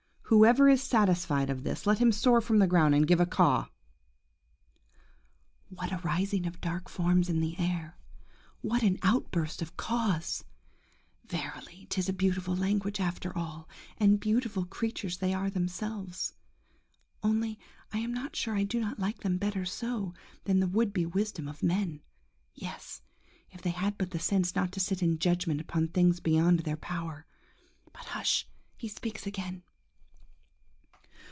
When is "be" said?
20.93-21.05